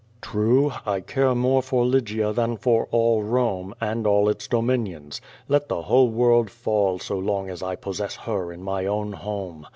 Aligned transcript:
True, 0.19 0.71
I 0.83 1.01
care 1.01 1.27
niore 1.35 1.63
for 1.63 1.85
Lygia 1.85 2.33
than 2.33 2.57
for 2.57 2.87
all 2.89 3.21
Rome, 3.21 3.75
and 3.79 4.07
all 4.07 4.29
its 4.29 4.47
dominions. 4.47 5.21
Let 5.47 5.67
the 5.69 5.83
whole 5.83 6.09
world 6.09 6.49
fall 6.49 6.97
so 6.97 7.19
long 7.19 7.51
as 7.51 7.61
I 7.61 7.75
possess 7.75 8.15
her 8.15 8.51
in 8.51 8.63
my 8.63 8.87
own 8.87 9.11
home! 9.11 9.67